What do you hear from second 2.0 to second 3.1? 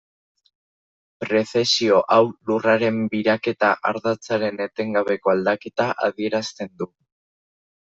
hau Lurraren